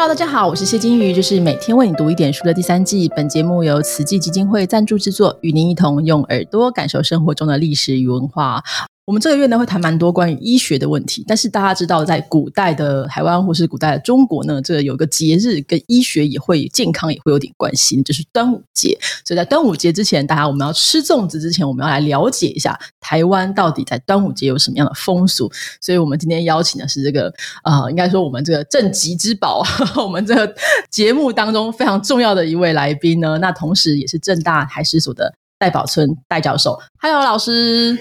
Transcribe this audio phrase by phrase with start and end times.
[0.00, 3.06] Hello，大家好，我是谢金鱼，这是每天为你读一点书的第三季。
[3.14, 8.62] 本节目由慈济基金会赞助制作，与您一同用耳朵感受生活中的历史与文化。
[9.10, 18.96] 我们这个月呢会谈蛮多关于医学的问题，但是大家知道，在古代的台湾或是古代的中国呢，这有个节日跟医学也会健康也会有点关系，就是端午节。
[19.24, 25.50] 所以在端午节之前，大家我们要吃粽子之前，我们要来了解一下台湾到底在端午节有什么样的风俗。
[25.80, 27.34] 所以我们今天邀请的是这个
[27.64, 29.64] 呃，应该说我们这个镇吉之宝，
[30.00, 30.54] 我们这个
[30.88, 36.78] 节目当中非常重要的一位来宾呢，那同时也是正大海事所的戴宝春戴教授。
[37.00, 37.98] Hello，老师。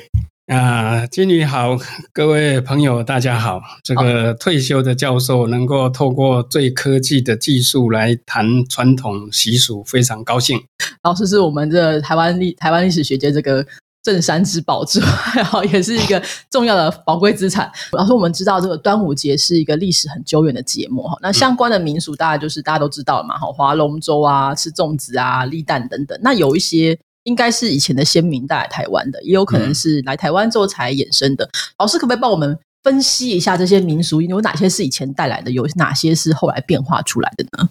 [0.50, 1.78] 啊，金宇好，
[2.12, 3.62] 各位朋友大家好。
[3.84, 10.60] 这个退休的教授能够透过最科技的技术来谈传统习俗，非常高兴。
[11.04, 13.64] 老师是我们的台湾历台湾历史学界这个
[14.02, 15.08] 镇山之宝之外，
[15.44, 17.72] 哈，也是一个重要的宝贵资产。
[17.92, 26.20] 老师，我们知道这个端午节是一个历史很久远的节目哈，那相关的民俗大概就是大家都知道嘛，哈，划龙舟啊，吃粽子啊，立蛋等等。
[26.24, 26.98] 那有一些。
[27.30, 31.48] 应该是以前的先民带来台湾的，也有可能是来台湾之后才衍生的。
[31.78, 37.70] 老师可不可以帮我们分析一下这些民俗有哪些是以前带来的，有哪些是后来变化出来的呢？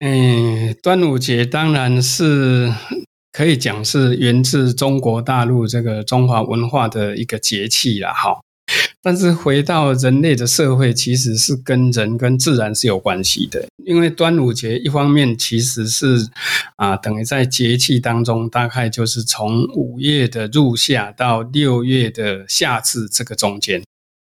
[0.00, 2.70] 嗯，端午节当然是
[3.32, 8.38] 可以讲是源自中国大陆这个中华文化的一个节气了，哈。
[9.02, 13.66] 但是回到人类的社会，其实是跟人跟自然是有关系的。
[13.84, 16.28] 因为端午节一方面其实是
[16.76, 23.82] 啊，等于在节气当中，大概就是从五月的入夏到六月的夏至这个中间。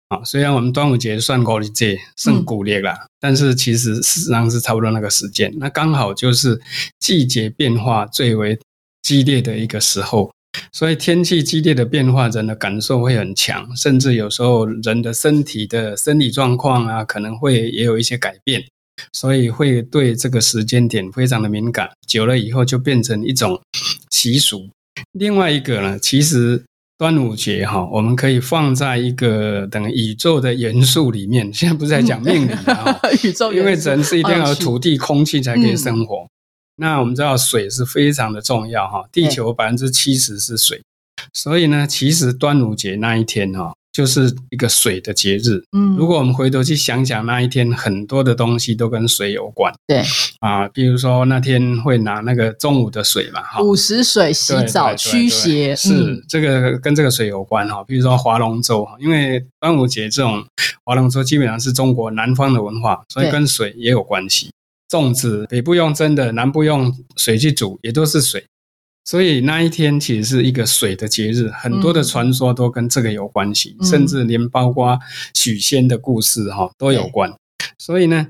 [0.08, 5.52] 啊，虽然我们端午节算国历节，算古历啦，但是其实事实上是差不多那个时间。
[5.58, 6.61] 那刚好就是
[6.98, 8.58] 季节变化最为
[9.02, 10.30] 激烈的一个时候。
[10.72, 18.62] 所以天气激烈的变化，人的感受会很强，甚至有时候人的身体的生理状况啊，可能会也有一些改变，
[19.12, 21.89] 所以会对这个时间点非常的敏感。
[22.06, 23.61] 久了以后就变成一种
[24.11, 24.69] 习俗。
[25.12, 26.63] 另外一个呢，其实
[26.98, 31.52] 端午节哈，我们可以放在一个等宇宙的元素里面。
[31.52, 36.27] 现在不是在讲命理啊， 宇宙因为人是一定要有土地、空气才可以生活。
[36.83, 40.83] 那我们知道水是非常的重要哈，地球百分之七十是水，
[41.33, 45.63] 所以呢，其实端午节那一天哈，就是一个水的节日。
[45.77, 49.73] 嗯，如果我们回头去想想那一天，很多的东西都跟水有关。
[49.87, 50.03] 对
[50.41, 57.85] 啊，比如说那天会拿那个中午的水嘛，哈，午时水洗澡驱邪，是这个跟这个水有关哈。
[57.85, 60.45] 比如说划龙舟，因为端午节这种
[60.85, 64.51] 划龙舟基本上是中国南方的文化，所以跟水也有关系。
[64.92, 68.45] 粽子北部用蒸的，南部用水去煮，也都是水，
[69.07, 74.98] 所以那一天其实是一个水的节日，很多的传说都跟这个有关系，甚至连包括
[75.35, 77.33] 许仙的故事哈都有关。
[77.79, 78.29] 所以呢，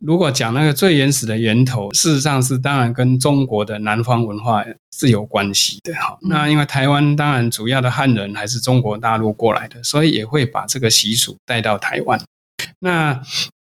[0.00, 4.62] 如果讲那个最原始的源头，事实上是当然跟中国的南方文化
[4.94, 6.18] 是有关系的哈。
[6.20, 12.20] 那因为台湾当然主要的汉人还是中国大陆过来的，所以也会把这个习俗带到台湾。
[12.80, 13.18] 那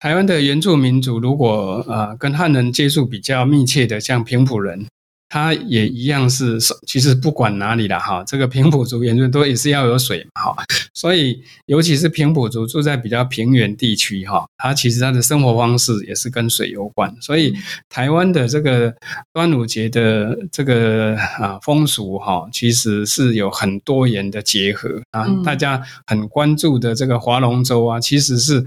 [0.01, 4.87] 台湾的原住民族，如果呃跟汉人接触比较密切的，像平埔人。
[5.33, 17.53] 它也一样是，其实不管哪里了哈，这个平埔族原住都也是要有水嘛哈，所以尤其是平埔族住在比较平原地区哈，它其实它的生活方式也是跟水有关，所以
[17.87, 18.93] 台湾的这个
[19.31, 28.61] 端午节的这个啊风俗哈，其实是有很多元的结合啊，大家很关注的这个划龙舟啊，其实是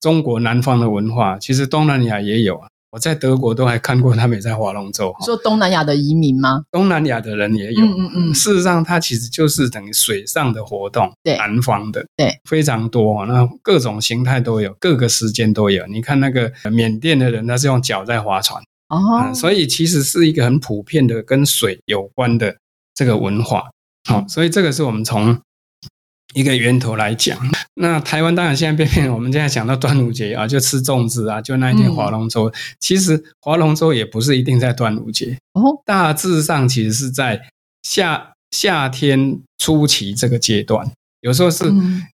[0.00, 2.66] 中国南方的文化，其实东南亚也有啊。
[2.90, 5.14] 我在德国都还看过他们在划龙舟。
[5.24, 6.62] 说东南亚的移民吗？
[6.72, 7.84] 东南亚的人也有。
[7.84, 8.34] 嗯嗯嗯。
[8.34, 11.12] 事实上，它其实就是等于水上的活动。
[11.22, 11.36] 对。
[11.36, 12.04] 南方的。
[12.16, 12.34] 对。
[12.44, 15.86] 非常多，那各种形态都有，各个时间都有。
[15.86, 18.62] 你看那个缅甸的人，他是用脚在划船。
[18.88, 19.32] 哦。
[19.34, 22.56] 所以其实是一个很普遍的跟水有关的
[22.94, 23.64] 这个文化。
[24.08, 25.38] 好，所以这个是我们从。
[26.34, 27.38] 一个源头来讲，
[27.74, 32.52] 那台湾当然现在变变，我们现在讲到端午节啊， 就吃粽子啊，就那一天划龙舟。
[32.78, 37.40] 其实划龙舟也不是一定在端午节哦，大致上其实是在
[37.82, 40.90] 夏夏天初期这个阶段。
[41.20, 41.64] 有时候是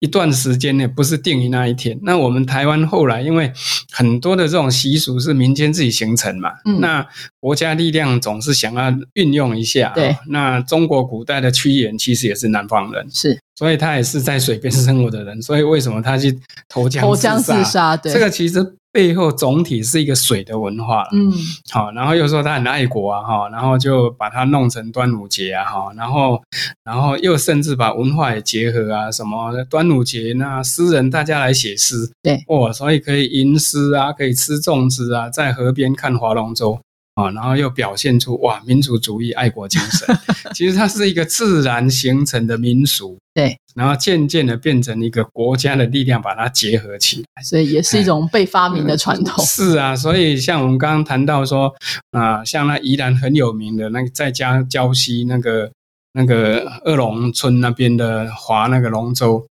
[0.01, 1.99] 一段时间内，不是定于那一天。
[2.05, 3.53] 那我们台湾后来因为
[3.93, 7.07] 很多的这种习俗是民间自己形成嘛，那
[7.39, 9.93] 国家力量总是想要运用一下。
[9.95, 17.97] 对，那中国古代的屈原其实也是南方人，是所以他也是在水边生活的人，所以为什么他去投江投江自杀？
[17.97, 21.33] 对，这个其实背后总体是一个水的文化嗯，
[21.71, 26.43] 好，然后又说他很爱国啊，哈，然后就把它弄成端午节啊，哈，然后，
[26.85, 36.81] 然后又甚至把文化也结合啊，什么端午节那诗人大家来写诗，对，哦，所以可以吟诗啊，可以吃粽子啊，在河边看划龙舟。
[37.15, 40.19] 啊，然后又表现出哇民族主义、爱国精神，
[40.53, 49.45] 其实它是一个自然形成的民俗，对，然后渐渐的变成一个国家的力量，把它结合起来，所以也是一种被发明的传统。
[49.45, 51.73] 是啊，所以像我们刚刚谈到说
[52.11, 55.71] 啊，像那宜兰很有名的那个在家礁溪那个
[56.15, 59.47] 那个二龙村那边的划那个龙舟，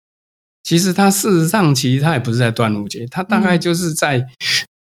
[0.65, 4.27] 其实它事实上其实它也不是在端午节，它大概就是在。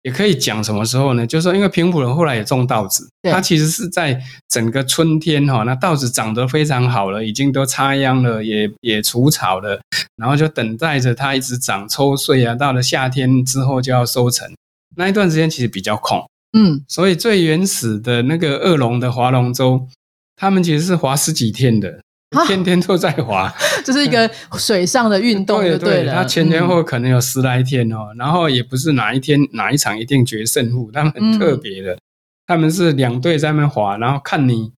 [0.03, 1.27] 也可以讲什么时候呢？
[1.27, 4.17] 就是说，因为平埔人后来也种稻子，他其实是在
[4.47, 9.79] 整个春天哈，那稻子长得非常好了，已经都插秧了，也也除草了，
[10.15, 12.55] 然后就等待着它一直长抽穗啊。
[12.55, 14.49] 到了夏天之后就要收成，
[14.95, 16.25] 那一段时间其实比较空，
[16.57, 19.85] 嗯，所以最原始的那个恶龙的划龙舟，
[20.37, 21.99] 他们其实是划十几天的。
[22.45, 23.51] 天天都在滑，
[23.83, 26.05] 这是一个水上的运动，对对。
[26.05, 31.97] 他前前后可能有十来天哦，然后也不是哪一天哪一场一定决胜负，他们很特别的，
[32.45, 34.71] 他们是两队在那滑，然后看你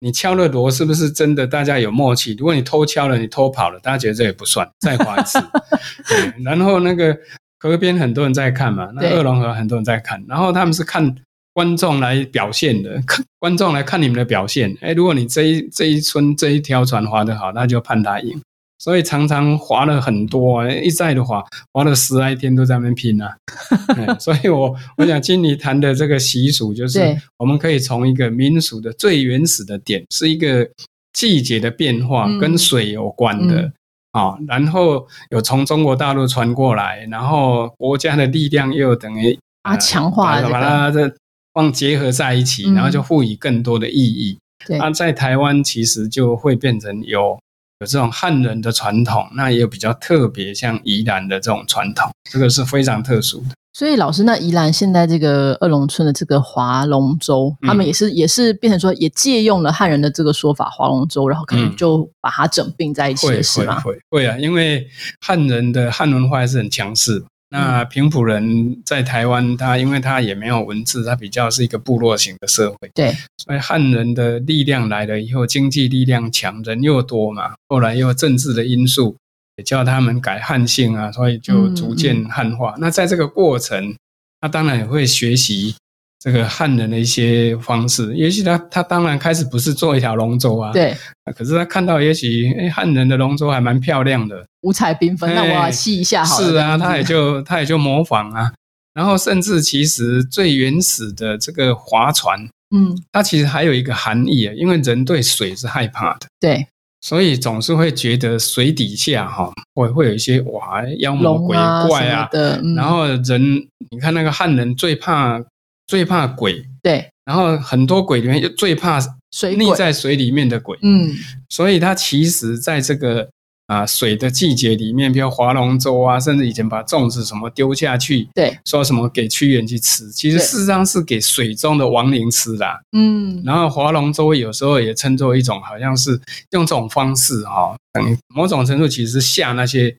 [0.00, 2.34] 你敲了锣是不是真的，大家有默契。
[2.38, 5.38] 如果你偷敲了，你偷跑了，大家觉得这也不算，再滑一次
[6.06, 6.42] 对。
[6.44, 7.16] 然后那个
[7.58, 11.16] 河边很多人在看嘛，那二龙河很多人在看，然后他们是看。
[11.52, 14.76] 观众来表现的， 看观众来看你们的表现。
[14.80, 18.40] 哎，如果你这一这一村这一条船划得好，那就判他赢。
[18.78, 23.36] 所以常常划了很多，一再的划，划了十来天都在那边拼啊。
[24.18, 30.66] 所以我我想听你谈的这个习俗，就是我们可以从一个民俗的最原始的点，是一个
[31.12, 33.70] 季节的变化，跟水有关的
[34.12, 34.38] 啊。
[34.48, 41.12] 然后有从中国大陆传过来，然后国家的力量又等于啊强化把它这。
[41.52, 44.38] 放结合在一起，然后就赋予更多的意义。
[44.68, 47.38] 那在台湾其实就会变成有
[47.80, 53.54] 有这种汉人的传统，那也有比较特别，像宜兰的这种传统，这个是非常特殊的。
[53.72, 63.80] 所以老师，那宜兰现在这个二龙村的这个划龙舟，他们也是也是变成说，也借用了汉人的这个说法划龙舟，然后可能就把它整并在一起，是吗？
[63.80, 64.86] 会会啊，因为
[65.20, 67.24] 汉人的汉文化还是很强势。
[67.52, 72.88] 那平埔人在台湾，他因为他也没有文字，他比较是一个部落型的社会。
[72.94, 77.54] 对，所以汉人的力量来了以后，经济力量强，人又多嘛。
[77.68, 79.16] 后来又政治的因素，
[79.56, 82.74] 也叫他们改汉姓啊，所以就逐渐汉化。
[82.78, 83.96] 那在这个过程，
[84.40, 85.74] 他当然也会学习。
[86.22, 90.94] 这个汉人的一些方式，也许他他当然开始不是做一条龙舟啊，对，
[91.34, 96.46] 可是他看到也许哎汉人的龙舟还蛮漂亮的，五彩缤纷，那我要吸一下好了。
[96.46, 98.52] 是啊，他也就 他也就模仿啊，
[98.92, 102.38] 然后甚至其实最原始的这个划船，
[102.76, 106.66] 嗯，它其实还有一个含义啊，因为人对水是害怕的，对，
[107.00, 111.56] 所以总是会觉得水底下哈会会有一些哇妖魔鬼
[111.88, 113.40] 怪啊的，然后人
[113.88, 115.42] 你看那个汉人最怕。
[115.90, 119.00] 最怕鬼，对，然后很多鬼里面又最怕
[119.32, 121.12] 水溺在水里面的鬼，嗯，
[121.48, 123.28] 所以它其实在这个
[123.66, 136.12] 啊水的季节里面，比如划龙舟啊，甚至以前把粽子什么丢下去，对，说什么给屈原去吃，其实事实上是给水中的亡灵吃的，嗯，然后划龙舟有时候也称作一种，好像是
[136.52, 139.96] 用这种方式哈，等于某种程度其实吓那些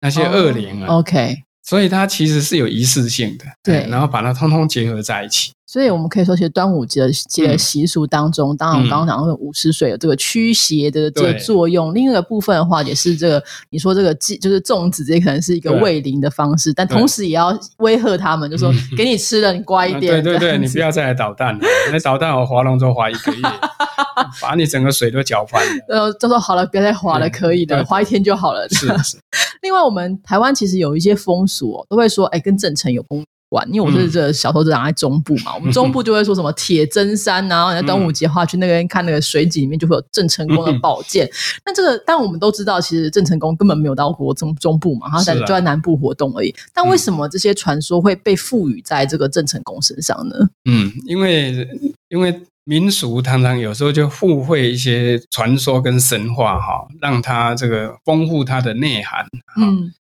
[0.00, 1.43] 那些恶灵啊，OK。
[1.64, 5.52] 所以它其实是有仪式性的，对，然后把它通通结合在一起。
[5.66, 20.12] 所以我们可以说，其实端午节的节习俗当中，当然我们刚刚讲的五十水有这个驱邪的这个作用，另一个部分的话也是这个 你说这个祭就是粽子，这可能是一个慰灵的方式，但同时也要威吓他们，就说给你吃了，你乖一点。
[20.22, 23.40] 对对对，你不要再来捣蛋了，那捣蛋我划龙舟划一个月，
[24.40, 25.84] 把你整个水都搅翻了。
[25.88, 28.68] 呃，就说好了，别再划了，可以的，划一天就好了。
[28.68, 29.16] 是是。
[29.64, 33.24] 另外，我们台湾其实有一些风俗哦，都会说，哎，跟郑成有关。
[33.70, 41.30] 因为我是这小头子长在中部嘛，我们中部就会说什么铁针山啊，然后端午节的话去那边看那个水井里面就会有郑成功的宝剑。
[41.64, 46.52] 那这个，但我们都知道，其实郑成功根本没有到过中中部嘛，他在就在南部活动而已。
[46.72, 50.34] 但为什么这些传说会被赋予在这个郑成功身上呢？
[50.68, 51.68] 嗯，因为
[52.08, 59.26] 因为民俗常常有时候就附会一些传说跟神话哈，让它这个丰富它的内涵。
[59.60, 59.92] 嗯。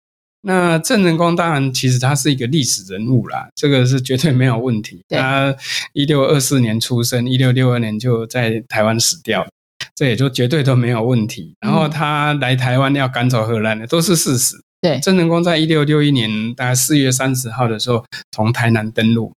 [0.46, 5.02] 那郑成功当然，其实他是一个历史人物啦，这个是绝对没有问题。
[5.08, 5.56] 他
[5.94, 9.48] 一六二四年出生，一六六二年就在台湾死掉。
[9.96, 11.56] 这也就绝对都没有问题。
[11.62, 14.58] 然后他来台湾要赶走荷兰的，都是事实。
[14.82, 18.04] 对，郑成功在一六六一年大概四月三十号的时候
[18.34, 19.32] 从台南登陆。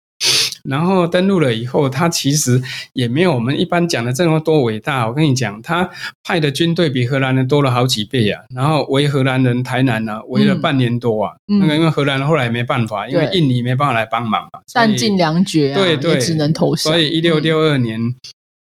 [0.67, 2.61] 然后登陆了以后，他其实
[2.93, 5.07] 也没有我们一般讲的这么多伟大。
[5.07, 5.89] 我跟你讲，他
[6.23, 8.41] 派的军队比荷兰人多了好几倍啊。
[8.53, 11.33] 然后围荷兰人台南呢，围了半年多啊。
[11.45, 16.91] 那个因为荷兰人后来没办法，因为印尼没办法来帮忙嘛，弹尽粮绝啊，对对，只能投降。
[16.91, 18.15] 所以一六六二年。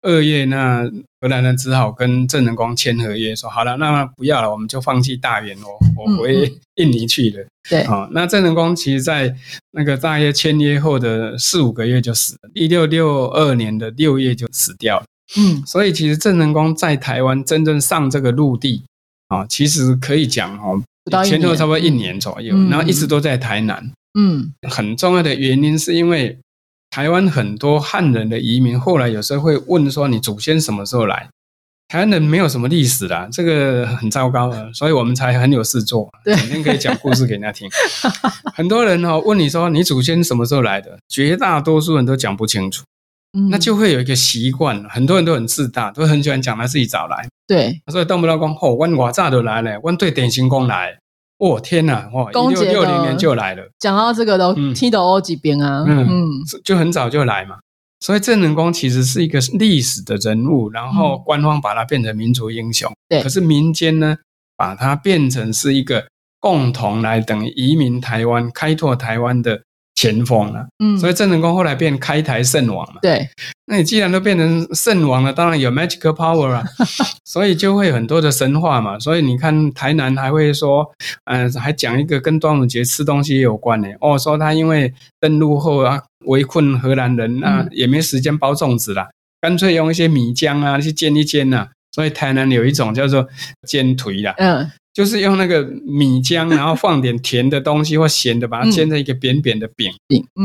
[0.03, 0.83] 二月，那
[1.21, 7.47] 荷兰人只好跟郑成功签合约，说好了，那不要了，我们就放弃大元哦，我回印尼去了。
[7.71, 9.33] 对，啊，那郑成功其实在
[9.71, 15.05] 那个大约签约后的四五个月就死了，一六六二年的六月就死掉了。
[15.37, 18.83] 嗯，所以其实郑成功在台湾真正上这个陆地
[19.29, 20.83] 啊，其实可以讲哦，
[21.25, 23.93] 前后差不多一年左右，然后一直都在台南。
[24.19, 26.37] 嗯，很重要的原因是因为。
[26.93, 31.31] 台湾很多汉人的移民，后来有时候会问说：“你祖先什么时候来？”
[31.89, 37.67] 台湾人没有什么历史的，这个很糟糕的，所以我们才很有事做，整天可以讲故事给人家听。
[38.55, 42.85] 很多人哦问你说：“你祖先什么时候来的？”绝大多数人都讲不清楚，
[43.51, 47.27] 那就会有一个习惯，很多人都很自大，都很喜欢讲他自己早来。
[47.47, 50.99] 对，所以动不动讲：“哦，我我早就来了，我对典型公来。”
[51.43, 52.09] 哦天呐！
[52.13, 53.69] 哇，一六六零年就来了。
[53.81, 56.31] 讲到这个都听到欧几边啊，嗯，嗯
[56.65, 57.57] 就很早就来嘛。
[57.99, 62.93] 所以郑成功其实是一个历史的人物，然后官方把他变成民族英雄。
[63.09, 64.17] 对，可是民间呢，
[64.57, 66.07] 把它变成是一个
[66.39, 69.63] 共同来等于移民台湾、开拓台湾的。
[70.03, 73.29] 前锋了，嗯，所以郑成功后来变开台圣王嘛，对，
[73.67, 76.65] 那你既然都变成圣王了，当然有 magical power 啊，
[77.25, 80.85] 所以就会很多的神话嘛，所以你看台南还会说，
[81.27, 89.09] 嗯，还讲一个跟端午节吃东西有关的，哦，说他因为登陆后啊围困荷兰人，那也没时间包粽子了，
[89.41, 93.29] 干脆用一些米浆啊去煎一煎呐，所以台南有一种叫做
[93.69, 94.69] 煎腿啦，嗯。
[94.95, 99.91] 就是用那个米浆，然后放点甜的东西或咸的，把它煎成一个扁扁的饼，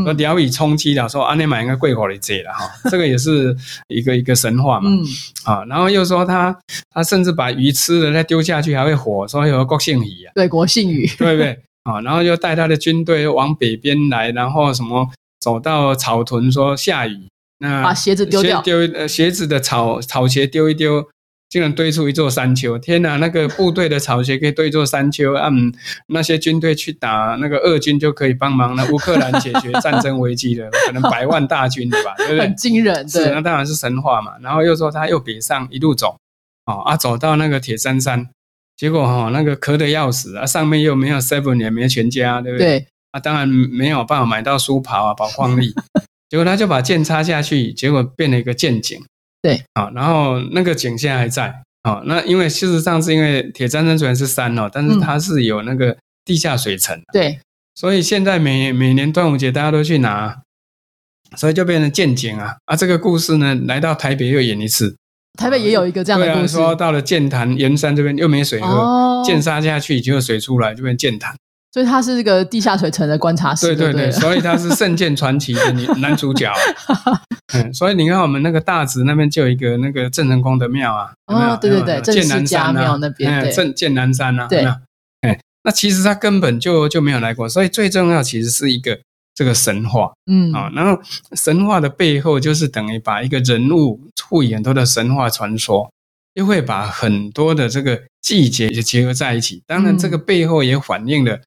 [0.04, 1.06] 说聊以充饥了。
[1.06, 3.54] 说阿内买应该贵国里这了哈，这个也是
[3.88, 4.90] 一个一个神话嘛。
[5.44, 6.58] 啊，然后又说他
[6.90, 11.58] 他甚至把鱼吃了再丢下去还会火，说有国姓鱼啊，对国姓鱼，对不对？
[11.82, 17.28] 啊，然后又带他的军队往北边来，然后什么走到草屯说下雨，
[17.58, 21.06] 那把鞋子丢掉，丢呃鞋子的草草鞋丢一丢。
[21.48, 22.78] 竟然堆出一座山丘！
[22.78, 25.72] 天哪，那个部队的草鞋可以堆一座山丘，嗯，
[26.08, 32.14] 那些军队去打那个俄军就可以帮忙那乌克兰解决战争危机的， 可能百万大军对吧？
[32.18, 32.40] 对不对？
[32.40, 34.32] 很惊人，是那当然是神话嘛。
[34.42, 36.18] 然后又说他又北上一路走，
[36.66, 38.28] 哦啊，走到那个铁山山，
[38.76, 42.80] 结果哈那个渴的要死啊，上面又没有 seven 也没有全家，对不对？
[42.80, 45.74] 对啊，当然没有办法买到书袍啊，宝矿力，
[46.28, 49.02] 结果他就把剑插下去，结果变了一个剑井。
[49.40, 57.38] 对，啊，然后那个井现在还在，啊，那因为事实上是因为铁砧山虽然是山哦，但是它是有那个地下水层，对，
[57.74, 60.42] 所以现在每每年端午节大家都去拿，
[61.36, 64.96] 所以就变成见井啊，啊，这个故事呢，来到台北又演一次，
[65.38, 71.36] 台北也有一个这样的故事，说到了剑潭盐山这边又没水喝，剑杀下去就有水出来，就变剑潭。
[71.78, 76.52] 所以他是一个地下水层的观察室，对对对，所以他是《圣剑传奇》的女男主角。
[77.54, 84.64] 嗯，所以你看我们那个大直那边就有一个那个郑成功的庙啊，哦，对对对，剑南山庙那边，正剑南山啊，对，
[85.20, 88.98] 哎，那其实他根本就就没有来过，所以最重要其实是一个
[89.36, 90.52] 这个神话，嗯。
[90.52, 91.00] 啊，然后
[91.36, 95.88] 神话的背后就是等于把一个人物赋予很多的神话传说。
[96.34, 101.40] 又会把很多的这个季节就结合在一起，当然这个背后也反映了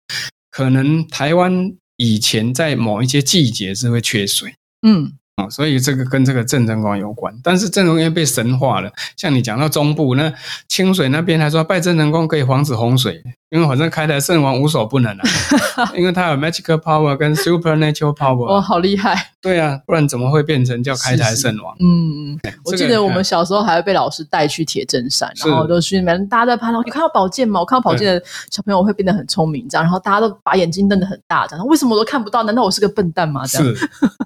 [0.49, 5.13] 可能台湾以前在某一些季节是会缺水，嗯。
[5.49, 8.91] 所以这个跟这个郑成功有关，但是郑成功被神化了。
[9.15, 10.31] 像你讲到中部那
[10.67, 15.23] 清水那边，还说拜郑成功可以防止洪水，因为反正开台圣王无所不能啊，
[15.93, 18.45] 因为他有 magical power 跟 supernatural power。
[18.45, 19.31] 哦，好厉害！
[19.41, 21.75] 对啊，不然怎么会变成叫开台圣王？
[21.81, 22.39] 嗯嗯。
[22.63, 27.59] 我记得我们小时候还会被老师带去铁证山，然后都去里面，大家在拍到，你看到宝剑吗？
[27.59, 32.43] 我看到宝剑的小朋友会变得很聪明，这样，然后大家都把眼睛瞪得很大，这样，为什么我都看不到？
[32.43, 33.45] 难道我是个笨蛋吗？
[33.45, 33.75] 是。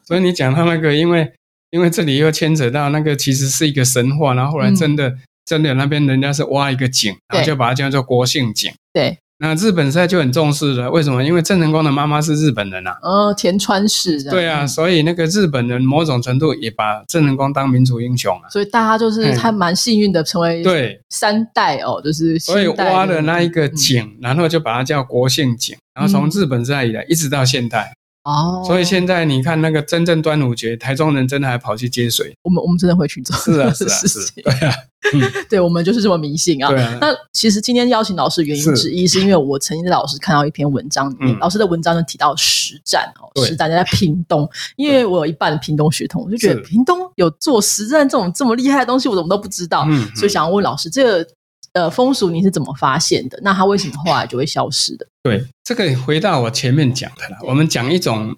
[0.05, 0.93] 所以你讲到那个。
[0.93, 1.33] 因为
[1.71, 5.13] 因为这里又牵扯到那个其实是一个神话，然后后来真的
[5.45, 8.71] 真的那边人家是挖一个井，然后就把它叫做国姓井。
[8.95, 11.21] 对，那日本现在就很重视了，为什么？
[11.21, 12.97] 因为郑成功的妈妈是日本人啊。
[13.01, 14.23] 哦，田川氏。
[14.23, 18.47] 对啊，所以那个日本人某种程度也把郑成功当民族英雄啊。
[18.49, 27.93] 所以大家就是还蛮幸运的，成为对三代哦，就是所以挖了那一个井，然后就把它叫国姓井，然后从日本时代以来一直到现代。
[28.25, 32.35] 哦，所以现在你看那个真正端午节，台中人真的还跑去接水。
[32.41, 34.75] 我们我们真的会去做，是啊是啊是，对啊，
[35.47, 36.67] 对我们就是这么迷信啊。
[36.69, 36.97] 对啊。
[36.99, 51.27] 那其实今天邀请老师的原因之一，是因为我曾经在老师看到一篇文章里面，老师的文章呢提到实战哦，实战在屏东，因为我有一半屏东血统，我就觉得屏东有做实战这种这么厉害的东西，我怎么都不知道，所以想要问老师这个。
[51.75, 53.37] 呃，风俗你是怎么发现的？
[53.43, 55.05] 那它为什么后来就会消失的？
[55.21, 57.37] 对，这个回到我前面讲的啦。
[57.41, 58.33] 我们讲一种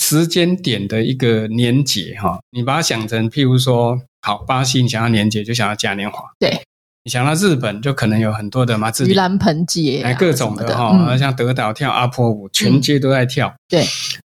[0.00, 6.62] 时间点的一个年节哈，你把它想成，譬如说，好，巴西你想要年节就想要嘉年华，对，
[7.04, 13.54] 你想到日本就可能有很多的嘛，盂兰盆节，哎，各种的哈，像德岛跳阿婆舞，全街都在跳。
[13.68, 13.84] 对，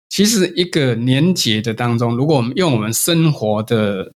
[0.10, 4.12] 其实一个年节的当中，如果我们用我们生活的。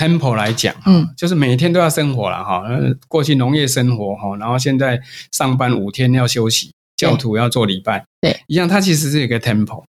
[0.00, 2.64] Temple 来讲，嗯，就是每天都要生活了哈。
[3.06, 4.98] 过去农业生活哈，然后现在
[5.30, 9.84] 上班五天要休息，教徒要做礼拜，对，一样，它其实是一个 temple。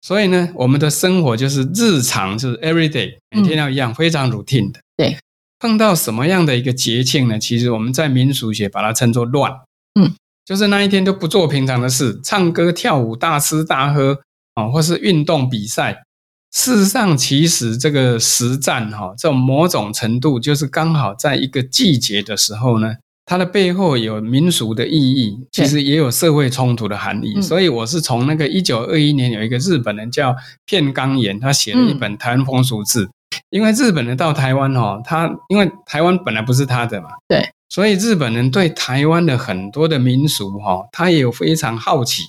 [0.00, 4.80] 所以呢，我们的生活就是日常，就是 every day，每天要一样，非常 routine 的。
[4.96, 5.16] 对，
[5.60, 7.38] 碰到什么样的一个节庆呢？
[7.38, 9.52] 其实我们在民俗学把它称作乱，
[9.94, 10.12] 嗯，
[10.44, 14.18] 就是那一天都不做平常的事，唱歌跳舞、大吃大喝
[14.54, 16.02] 啊，或是运动比赛。
[16.52, 22.94] 事实上，其实这个实战哈，这种某种程度就是刚好在一个季节的时候呢，
[23.24, 27.40] 它的背后有民俗的意义，其实也有社会冲突的含义。
[27.40, 33.06] 所以我是从那个一九二一年有一个日本人叫片冈岩，他写了一本《台湾风俗志》，
[33.48, 42.24] 因为日本人到台湾哦，他因为台湾本来不是他的嘛，对，所以日本人对台湾的很多的民俗哈，他也有非常好奇，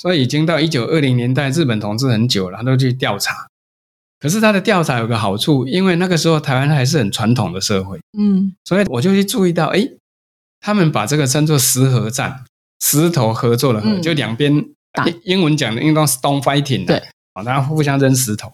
[0.00, 3.48] 所以已经到一九二零年代，日本统治很久了，他都去调查。
[4.18, 9.88] 可是他的调查有个好处，因为那个时候台湾还是很传统的社会，嗯，所以我就去注意到，哎，
[10.60, 12.44] 他们把这个称作石河战，
[12.80, 14.64] 石头合作的合，就两边
[15.24, 16.96] 英文讲的应当 stone fighting 对，
[17.34, 18.52] 啊，大家互相扔石头，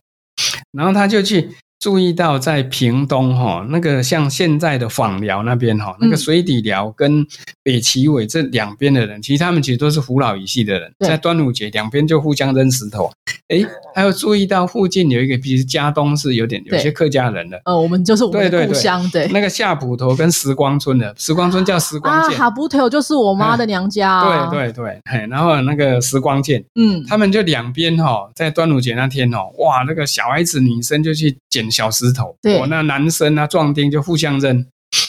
[0.73, 1.55] 然后他就去。
[1.83, 7.27] 注意到在屏东哈，那个像现在的访寮那边哈，那个水底寮跟
[7.65, 13.11] 北齐尾这两边的人，其实他们其实都是胡老一系的人，在端午节两边就互相扔石头。
[13.49, 31.72] 哎，还有注意到附近有一个，比如家东是有点有些客家人的，呃，我们就是我们的故乡，对，那个下埔头跟时光村的，时光村叫时光啊，哈埔头就是我妈的娘家， 对对对，然后那个时光剑，嗯，他们就两边哈，在端午节那天哦，哇，那个小孩子女生就去捡。
[31.73, 34.65] 小石头，对，那男生啊壮丁就互相扔，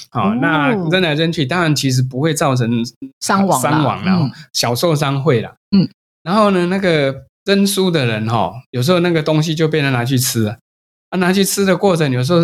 [0.09, 2.83] 好，那扔来扔去，当然其实不会造成
[3.19, 5.87] 伤亡，伤亡了，小受伤会了，嗯，
[6.23, 7.13] 然后呢，那个
[7.45, 10.57] 扔书的人哈，有时候那个东西就被人拿去吃了，
[11.09, 12.39] 啊，拿去吃的过程，有时候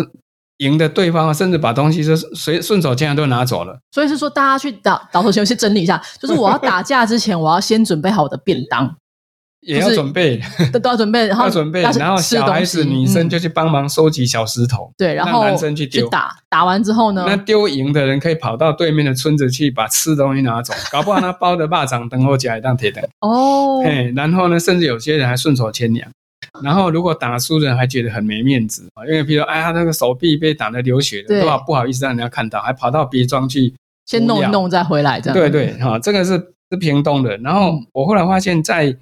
[0.58, 8.94] 赢的对方甚至把东西就随顺手竟然都拿走了，所以是说大家去打打头前去整理一下，就是我要打架之前，我要先准备好我的便当。
[9.60, 10.40] 也要准备，
[10.72, 16.08] 都要准备， 然后要准备，然后小孩子、女生就去帮忙收集小石头，对，然后男生去丢。
[16.08, 26.10] 打，打完之后呢，那丢赢的人可以跑到对面的村子去把吃的东西拿走， 搞不好他包的蚂蚱等候夹一当铁等哦，嘿，然后呢，甚至有些人还顺手牵羊，
[26.62, 31.44] 然后如果打输的人还觉得很没面子啊，因为比如哎他那个手臂被打的流血了，对。
[31.44, 31.58] 吧？
[31.58, 33.74] 不好意思让人家看到，还跑到别庄去
[34.06, 35.38] 先弄一弄再回来，这样。
[35.38, 36.38] 对对哈，这个是
[36.70, 38.96] 是屏东的，然后我后来发现，在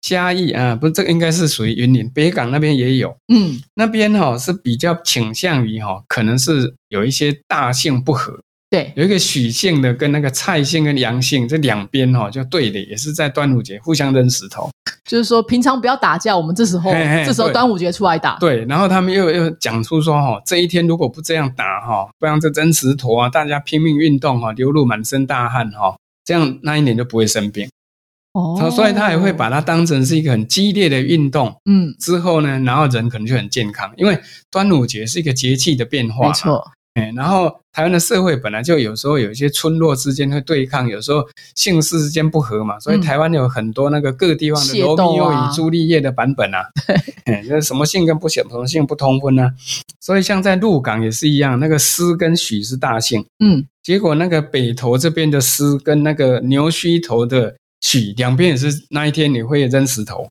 [0.00, 14.70] 嘉义啊，不是这个应该是属于云林北港那边也有，嗯，那边哈是比较倾向于哈，可能是有一些大姓不和，对，有一个许姓的跟那个蔡姓跟杨姓这两边哈就对的，也是在端午节互相扔石头，
[15.04, 27.68] 就是说平常不要打架，我们这时候这时候端午节出来打，对，然后他们又又讲出说哈，这一天如果不这样打哈，不然这扔石头啊，大家拼命运动哈，流露满身大汗哈，这样那一年就不会生病。
[28.32, 34.16] 哦，所以他也会把它当成是一个很激烈的运动，嗯，之后呢，然后人可能就很健康，因为
[34.52, 36.64] 端午节是一个节气的变化，没错，
[36.94, 46.62] 哎，然后台湾的社会本来就有时候有一些村落之间会对抗，有时候姓氏之间不和嘛，所以台湾有很多那个各地方的罗密欧与朱丽叶的版本啊，
[47.26, 49.50] 哎，那什么姓跟不什么姓不通婚呢？
[50.00, 57.56] 所以像在鹿港也是一样，那个施跟许是大姓，嗯，结果那个北投这边的施跟那个牛须头的。
[57.80, 60.28] 许两边也是那一天你会扔石头，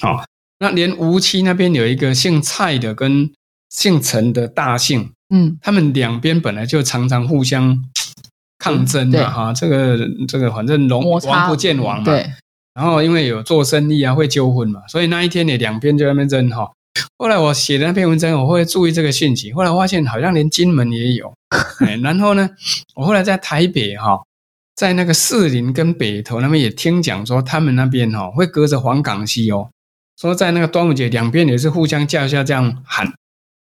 [0.00, 0.24] 好，
[0.60, 3.30] 那连吴期那边有一个姓蔡的跟
[3.68, 7.84] 姓陈的大姓，嗯，他们两边本来就常常互相
[8.58, 12.30] 抗争的哈，这个这个反正龙王不见王嘛，对，
[12.74, 16.70] 然后因为有做生意啊会纠纷嘛，所以那一天你两边就在那边争哈。
[17.18, 21.34] 后来我写的那篇文章，我会注意这个讯息，后来发现好像连金门也有，
[22.02, 22.48] 然后呢，
[22.94, 24.22] 我后来在台北哈。
[24.76, 29.70] 在那个士林跟北投那边也听讲说，他们那边哦会隔着黄冈溪哦，
[30.20, 33.10] 说在那个端午节两边也是互相叫下这样喊，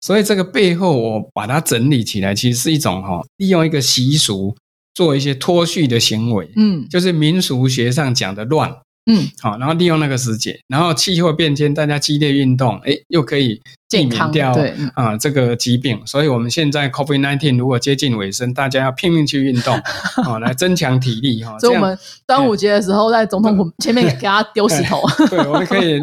[0.02, 4.56] 所以这个背后我把它整理起来，其实是一种哈，利用一个习俗
[4.96, 8.76] 做一些脱序的行为，嗯就是民俗学上讲的乱。
[9.06, 14.56] 嗯，好，然后利用那个时节，然后气候变迁，大家激烈运动，哎，又可以避免掉
[14.94, 16.02] 啊这个疾病。
[16.06, 19.78] 所以我们现在 COVID nineteen 如果接近尾声，大家要拼命去运动，
[20.26, 21.60] 哦，来增强体力哈。
[21.60, 26.00] 所以我们端午节的时候在总统府前面给他丢石头， 对，我们可以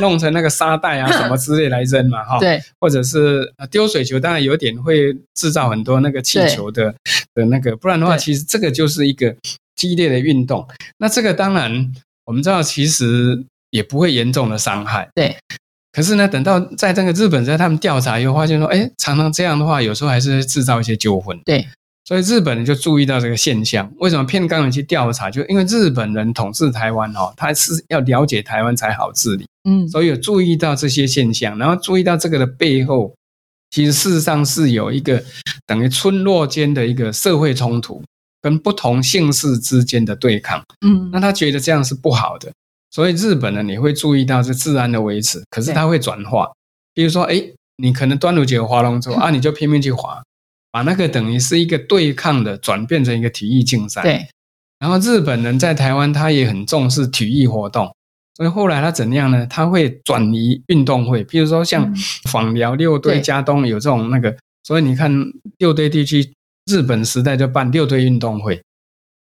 [0.00, 2.38] 弄成那个沙袋啊什么之类来扔嘛哈。
[2.38, 6.94] 对，或者是呃丢水球，当然有点会制造很多那个气球的
[7.34, 9.36] 的那个，不然的话，其实这个就是一个
[9.76, 10.66] 激烈的运动。
[10.96, 11.92] 那这个当然
[12.28, 15.08] 我们知道，其实也不会严重的伤害。
[15.14, 15.34] 对。
[15.92, 21.40] 可是呢，等到在这个日本在他们调查以后，发现说，哎，常常这样的话，有时候还是会制造一些纠纷。
[21.46, 21.66] 对。
[22.04, 23.90] 所以日本人就注意到这个现象。
[23.96, 25.30] 为什么片冈人去调查？
[25.30, 29.46] 就因为日本人统治台湾哦，他是要了解台湾才好治理。
[29.64, 33.14] 嗯，所以有注意到这些现象，然后注意到这个的背后，
[33.70, 35.24] 其实事实上是有一个
[35.66, 38.02] 等于村落间的一个社会冲突，
[38.40, 40.62] 跟不同姓氏之间的对抗。
[40.86, 42.52] 嗯那他觉得这样是不好的，
[42.90, 46.50] 所以日本呢，你会注意到这治安的维持，可是他会转化，
[46.94, 47.42] 比如说，哎，
[47.76, 50.22] 你可能端午节有划龙舟 啊，你就拼命去划，
[50.70, 54.02] 把那个等于是一个对抗的转变成一个体育竞赛。
[54.02, 54.26] 对，
[54.78, 57.92] 然后日本人在台湾，他也很重视体育活动，
[58.36, 59.46] 所以后来他怎样呢？
[59.46, 61.96] 他会转移运动会，譬如说像嗯
[62.30, 65.12] 访寮六队、对加东有这种那个，所以你看
[65.58, 66.32] 六队地区，
[66.68, 68.60] 日本时代就办六堆运动会，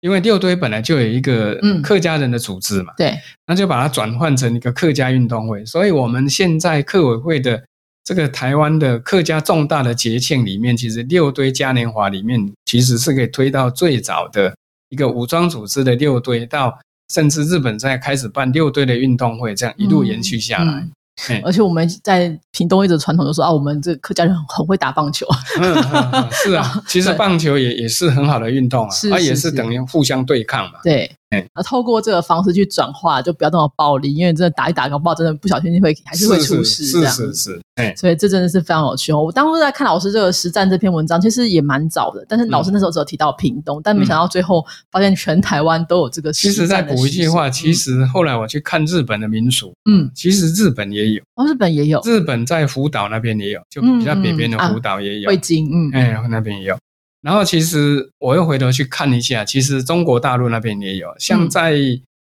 [0.01, 5.63] 因为六堆本来就有一个嗯客家人的组织嘛，对，那就把它转换成一个客家运动会。
[5.65, 7.63] 所以我们现在客委会的
[8.03, 14.55] 这个台湾的客家重大的节庆里面，其实六堆嘉年华里面其实是可以推到最早的
[14.89, 16.77] 一个武装组织的六堆，到
[17.13, 20.73] 甚至日本在开始办六堆的运动会，这样一路延续下来。
[20.73, 20.91] 嗯
[21.27, 21.41] 嘿。
[21.45, 25.25] 而且我们在屏东一直传统就说啊，我们这客家人很很会打棒球，
[25.59, 29.51] 嗯嗯嗯，是啊， 其实棒球也也是很好的运动啊，是它也是。
[29.51, 30.79] 等于互相对抗嘛。
[30.83, 37.13] 对哎，啊，透过这个方式去转化，就不要那么暴力，因为真的打一打，搞不好真的不小心会还是会出事这是样。
[37.13, 39.21] 是是，哎，所以这真的是非常有趣哦！
[39.21, 56.77] 我当初在看老师这个实战这篇文章，其实也蛮早的，但是老师那时候只有提到屏东，但没想到最后发现全台湾都有这个其实再补一句话，其实后来我去看日本的民俗，嗯，其实日本也有，哦，日本也有日本在福岛那边也有，就比较北边的福岛也有，味精，嗯，哎，那边也有。
[57.25, 61.49] 然后其实我又回头去看一下，其实中国大陆那边也有，像嗯。
[61.49, 61.75] 在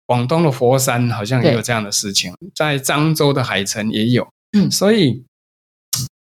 [0.06, 4.70] 广东的佛山好像也有这样的事情，在漳州的海城也有，嗯。
[4.70, 5.24] 所以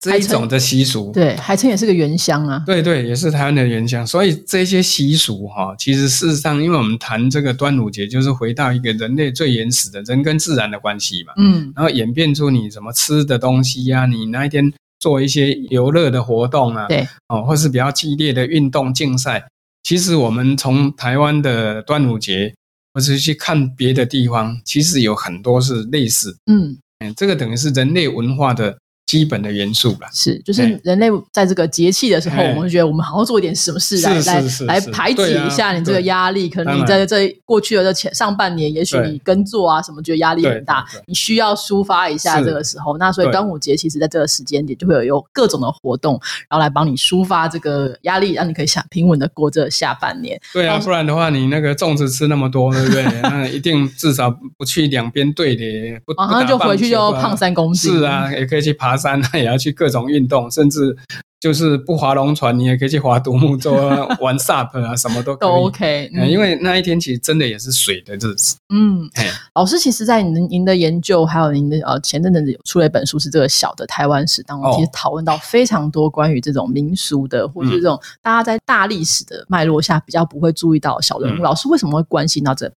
[0.00, 4.06] 这一种的习俗，对，海城也是个原乡啊，对对，也是台湾的原乡。
[4.06, 14.72] 所以这些习俗哈、其实事实上，因为我们谈这个端午节，就是回到一个人类最原始的人跟自然的关系嘛，嗯，然后演变出你什么吃的东西呀、你那一天
[15.04, 19.46] 做一些游乐的活动啊，对，哦，或是比较激烈的运动竞赛。
[19.82, 22.54] 其实我们从台湾的端午节，
[22.94, 26.34] 或是去看别的地方，其实有很多是类似。
[26.46, 28.78] 嗯，嗯，这个等于是人类文化的
[29.14, 30.08] 基本的元素啦。
[30.12, 36.48] 是，就是哎人类在这个节气的时候，哎我们会觉得我们好好做一点什么事来来来排解一下你这个压力。
[36.48, 42.98] 可能你在这过去的这前上半年，也许你耕作啊什么，觉得压力很大你需要抒发一下这个时候。
[42.98, 50.40] 那所以端午节其实在这个时间点就会有有各种的活动，然后来帮你抒发这个压力，让你可以想平稳的过这下半年。
[50.52, 53.04] 对啊，哦不然的话，你那个粽子吃那么多，对不对？
[53.22, 57.92] 那一定至少不去两边对的，不马上就回去就胖三公斤。
[57.92, 60.96] 是啊，也可以去爬山， 也要去各种运动，甚至
[61.40, 65.48] 就是不划龙船，你也可以去划独木舟啊、玩 SUP 啊，什么都可都。
[65.48, 68.56] OK，嗯因为那一天其实真的也是水的日子。
[68.74, 69.08] 嗯，
[69.54, 81.40] 老师，其实，在您您的研究，还有您的呃前阵子有出了一本书，是这个小的台湾史当中，哦其实讨论到非常多关于这种民俗的，或者是这种大家在大历史的脉络下比较不会注意到的小人物。
[81.40, 82.72] 嗯老师为什么会关心到这？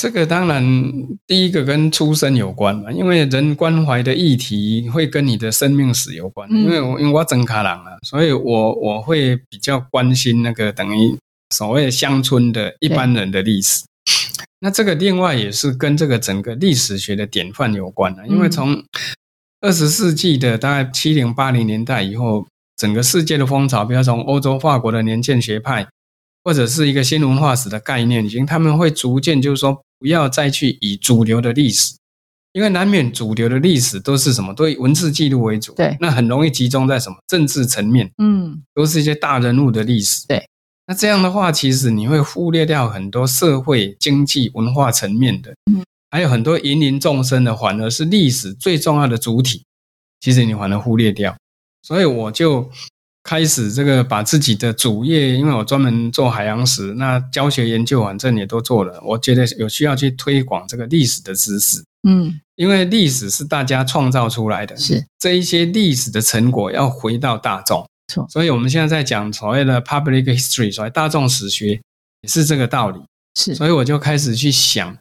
[0.00, 0.62] 这个当然
[1.26, 6.48] 第一个跟出生有关嘛，因为人关怀的议题会跟你的生命史有关。
[6.52, 11.16] 嗯因为我因为我真卡郎啊，所以我我会比较关心那个等于
[11.52, 13.82] 所谓乡村的一般人的历史。
[14.60, 18.84] 那这个另外也是跟这个整个历史学的典范有关的、因为嗯从
[19.60, 25.88] 二十世纪的大概七零八零年代以后，整个世界的风潮，比如从欧洲法国的年鉴学派，
[26.44, 31.94] 或者是一个新文化史的概念，已经他们会逐渐就是说，不要再去以主流的历史，
[32.52, 40.46] 因为难免主流的历史都是什么，都以文字记录为主，对那很容易集中在什么政治层面，嗯，都是一些大人物的历史，对。
[40.86, 49.62] 那这样的话，其实你会忽略掉很多社会、经济、文化层面的，嗯还有很多芸芸众生的，反而是历史最重要的主体，
[50.20, 51.36] 其实你反而忽略掉。
[51.82, 52.70] 所以我就
[53.28, 61.84] 开始这个把自己的主业，因为我专门做海洋史，那教学研究反正也都做了，我觉得有需要去推广这个历史的知识。
[62.08, 67.86] 嗯，因为历史是大家创造出来的，是这一些历史的成果要回到大众。
[68.10, 71.78] 错，所以我们现在在讲所谓的 public history，所谓大众史学
[72.22, 72.98] 也是这个道理。
[73.34, 74.96] 是，所以我就开始去想，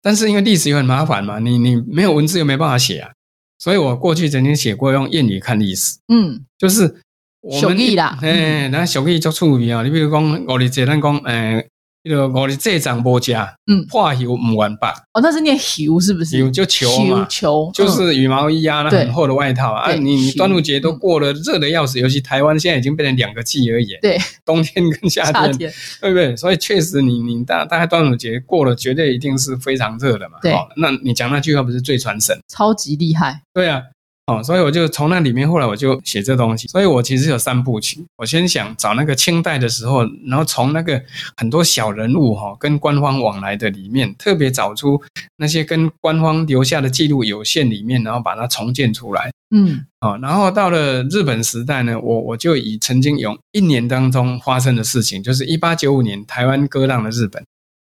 [0.00, 3.10] 但是因为历史又很麻烦嘛，你你没有文字又没办法写啊，
[3.58, 7.02] 所以我过去曾经写过用谚语看历史，嗯，就是
[7.42, 11.68] 我们啦，哎，那小谚做出名啊，你比如讲我哋简单讲，诶。
[12.04, 14.92] 那个我的这张波加，嗯，化油唔完吧？
[15.12, 16.36] 哦，那是念油是不是？
[16.36, 19.92] 油就球嘛，球就是羽毛衣啊，那很厚的外套啊。
[19.92, 23.96] 你你端午节都过了，热的要死，尤其台湾现在已经变成两个季而已。
[24.02, 25.56] 对，冬天跟夏天，
[26.00, 26.34] 对不对？
[26.34, 30.38] 所以确实，你你大大概端午节过了，绝对一定是非常热的嘛。
[30.42, 32.36] 对，那你讲那句话不是最传神？
[32.48, 33.42] 超级厉害。
[33.54, 33.80] 对啊。
[34.26, 36.68] 哦，所以我就从那里面，后来我就写这东西。
[36.68, 38.06] 所以我其实有三部曲。
[38.16, 41.02] 我先想找那个清代的时候，然后从那个
[41.36, 45.02] 很多小人物哈跟官方往来的里面，特别找出
[45.36, 49.32] 那些跟官方留下的记录有限里面，然后把它重建出来。
[49.50, 57.44] 嗯，哦，然后到了日本时代呢，我我就以曾经有一年当中发生的事情，就是一八九五年台湾割让了日本。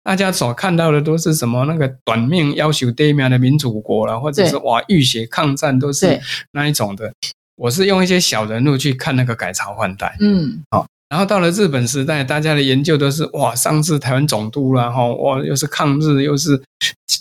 [0.07, 1.65] 大家所看到的都是什么？
[1.65, 6.21] 那个短命要求对面的民主国了，或者是哇浴血抗战，都是
[6.53, 7.13] 那一种的。
[7.57, 10.87] 我是用一些小人物去看那个改朝换代，嗯，好。
[11.09, 16.63] 然后到了日本时代，大家的研究都是哇，上至台湾总督了哈，哇，又是抗日，又是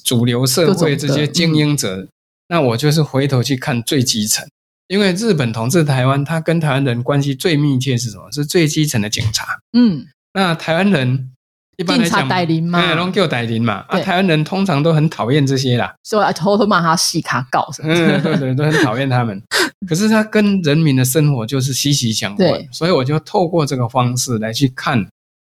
[0.03, 2.07] 主流社会这些精英者。
[2.49, 4.47] 那我就是回头去看最基层，
[4.89, 8.31] 因为日本统治台湾，他跟台湾人关系最密切是什么？
[8.31, 9.57] 是最基层的警察。
[9.73, 11.31] 嗯，那台湾人。
[11.77, 13.85] 一般来讲，哎，拢叫代林嘛。
[13.89, 17.93] 啊，台湾人通常都很讨厌这些啦，所以偷偷骂他细卡告什么。
[17.93, 19.41] 嗯，对对，都很讨厌他们。
[19.87, 25.05] 可是他跟人民的生活就是息息相关，所以我就透过这个方式来去看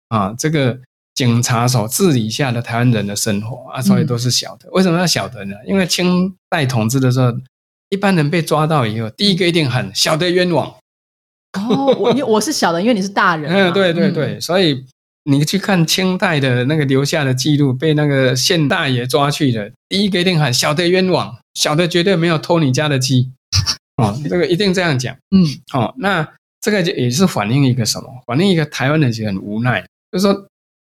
[0.08, 0.78] 啊，这个
[1.14, 4.70] 警察所治理下的台湾人的生活啊，所以都是小的。
[4.70, 5.54] 为什么要小的呢？
[5.66, 7.32] 因为清代统治的时候，
[7.90, 10.72] 一般人被抓到以后，第一个一定很小的冤枉。
[11.58, 13.50] 哦，我因为我是小的，因为你是大人。
[13.52, 14.86] 嗯，对对对，所以。
[15.24, 23.30] 你去看清代的那个留下的记录，被那个县大爷抓去的，第一个一定喊小的冤枉，小的绝对没有偷你家的鸡，
[24.02, 26.28] 哦，这个一定这样讲，嗯，哦，那
[26.60, 28.06] 这个就也是反映一个什么？
[28.26, 29.80] 反映一个台湾人其实很无奈，
[30.10, 30.46] 就是说，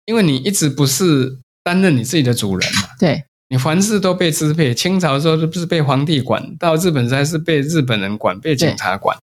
[0.05, 9.17] 因为你一直不是担任你自己的主人嘛，对，你凡事都被支配，清朝的时候是不是被皇帝管，到日本才是被日本人管，被警察管，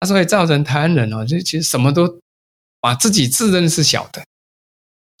[0.00, 2.20] 那所以造成台湾人哦，就其实什么都
[2.80, 4.22] 把自己自认是小的。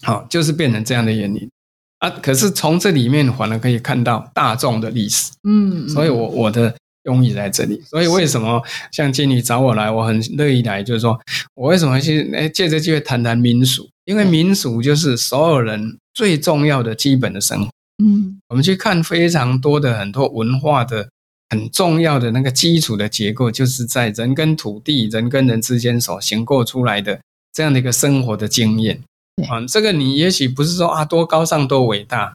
[0.04, 1.50] 好，就是变成这样的原因
[1.98, 2.10] 啊！
[2.10, 7.82] 可是从这里面反而可以看到大众的历史，嗯，所以我我的用意在这里。
[7.86, 8.62] 所以为什么
[8.92, 11.18] 像经理找我来，我很乐意来，就是说
[11.54, 13.88] 我为什么去哎借这机会谈谈民俗？
[14.04, 17.70] 因为民俗就是所有人最重要的基本的生活。
[18.04, 21.08] 嗯，我们去看非常多的很多文化的
[21.48, 27.18] 很重要的那个基础的结构，就是在人跟土地、人跟人之间所形构出来的
[27.52, 29.00] 这样的一个生活的经验。
[29.48, 32.32] 啊，这个你也许不是说啊多高尚多伟大，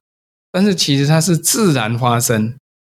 [0.51, 2.55] 但是其实它是自然发生，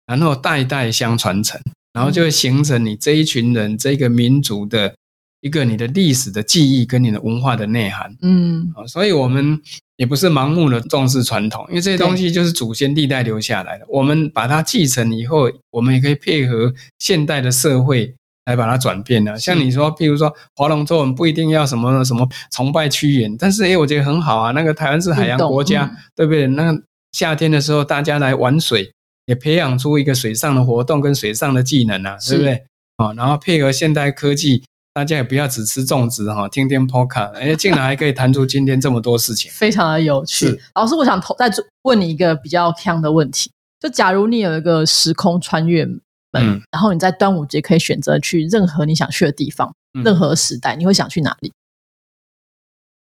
[0.06, 1.60] 然后代代相传承，
[1.92, 4.94] 然后就会形成你这一群人这个民族的
[5.42, 8.16] 一个你的历史的记忆跟你的文化的内涵。
[8.22, 9.60] 嗯，啊，所以我们
[9.96, 18.14] 也不是盲目的重视传统，因为这些东西就是祖先历代留下来的，我们把它继承以后，我们也可以配合现代的社会。
[18.50, 24.50] 来把它转变了，像你说，譬如说划龙舟，我们不一定要什么什么崇拜屈原，但是哎，我觉得很好啊。
[24.50, 26.48] 那个台湾是海洋国家，对不对？
[26.48, 26.76] 那
[27.12, 28.92] 夏天的时候，大家来玩水，
[29.26, 32.64] 也培养出一个水上的活动跟水上的技能啊，对不对？
[32.96, 40.60] 啊，然后配合现代科技，大家也不要只吃粽子哈，听听 Podcast，哎，竟然还可以谈出今天这么多事情， 非常的有趣。
[40.74, 41.48] 老师，我想再
[41.82, 45.88] 问你一个比较强的问题，就假如你有一个时空穿越。
[46.38, 51.52] 嗯，然后你在端午节可以选择去任何你想去的地方，任何时代，你会想去哪里？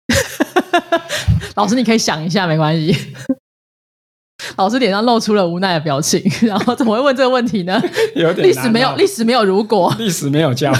[1.55, 2.95] 老师，你可以想一下，没关系。
[4.57, 7.79] 老师脸上露出了无奈的表情，然后怎么会问这个问题呢？
[8.15, 10.73] 有点历史没有，历史没有如果，历史没有教，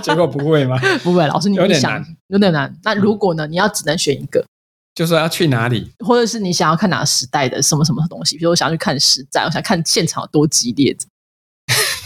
[0.00, 0.78] 结果不会吗？
[1.02, 2.72] 不会，老师你有点难，有点难。
[2.84, 3.48] 那如果呢？
[3.48, 4.44] 你要只能选一个，
[4.94, 8.38] 就说要去哪里，或者是你想要看哪个时代的什么什么东西？
[8.38, 10.96] 比如我想要去看实战，我想看现场有多激烈。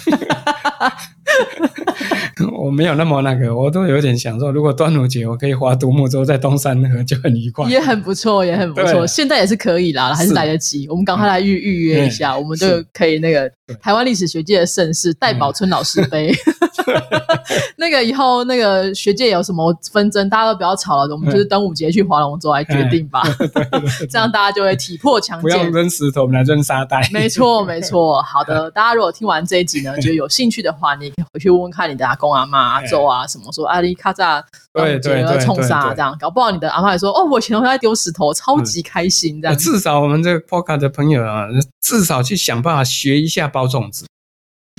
[2.59, 9.07] 我没有那么那个，我都有点想说，如果端午节我可以划独木舟在东山河，就很愉快，也很不错，也很不错。
[9.07, 10.89] 现在也是可以啦，还是来得及。
[10.89, 16.35] 我们赶快来预预约一下，我们就可以那个台湾历史学界的盛事戴宝春老师杯。
[17.77, 23.23] 那个以后那个学界有什么纷争，大家都不要吵了，我们就是端午节去划龙舟来决定吧。
[24.11, 25.43] 这样大家就会体魄强健。
[25.43, 27.09] 不用扔石头，我们来扔沙袋。
[27.13, 28.21] 没错，没错。
[28.23, 39.57] 好的，大家如果听完这一集呢，觉得有兴趣的话，你可以回去问问看你的阿公阿妈、阿周啊什么，说阿里卡扎对对对冲沙这样，搞不好你的阿妈也说哦，我前头在丢石头，超级开心这样。
[39.57, 41.47] 至少我们这个 p o c a 的朋友啊，
[41.81, 44.07] 至少去想办法学一下包粽子。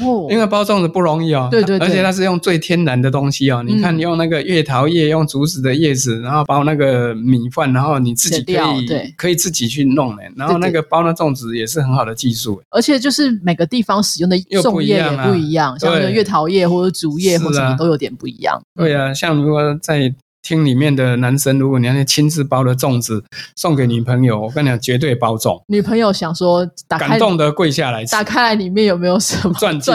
[0.03, 3.63] 哦，因为包粽子不容易哦，对对，而且它是用最天然的东西哦。
[3.63, 10.23] 你看，用那个月桃叶，用竹子的叶子，然后包那个米饭，然后你自己可以可以自己去弄的。
[10.35, 12.61] 然后那个包那粽子也是很好的技术。
[12.71, 18.61] 而且就是每个地方使用的粽叶也不一样，像那个月桃叶或者竹叶或者什么都有点不一样。
[18.75, 20.13] 对啊，像如果在。
[20.45, 23.23] 厅里面的男生，如果你要亲自包了粽子
[23.55, 25.59] 送给女朋友，我跟你讲，绝对包中。
[25.65, 29.91] 女朋友想说，感动的跪下来，打开来里面有没有什么钻戒？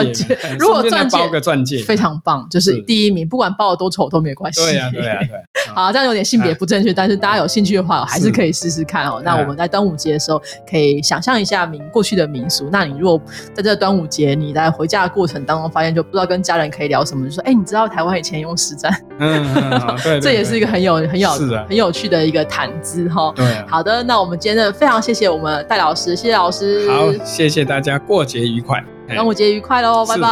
[0.59, 4.59] 如果钻戒包个钻戒，非常棒，就是第一名，不管包的多丑都没关系。
[4.61, 5.29] 对呀，对呀，对。
[5.73, 9.21] 好，这样有点性别不正确，但是大家有兴趣的话，还是可以试试看哦。
[9.23, 12.67] 那我们在端午节的时候，可以想象一下民过去的民俗。
[12.69, 13.21] 那你如果
[13.53, 21.21] 在这端午节，你在回家的过程当中发现，就不知道跟家人可以聊什么，就说：“哎，你知道台湾以前用实战？” 嗯，对，这也是一个很有很。
[21.21, 21.29] 有
[21.69, 23.31] 很有趣的一个谈资哈。
[23.35, 26.89] 对，好的，那我们今天非常谢谢我们戴老师，谢谢老师。
[26.89, 30.23] 好，谢谢大家，过节愉快，端午节愉快喽，拜拜，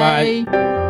[0.00, 0.87] 拜拜。